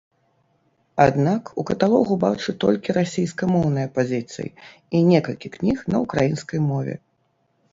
[1.03, 6.95] Аднак у каталогу бачу толькі расейскамоўныя пазіцыі і некалькі кніг на ўкраінскай мове.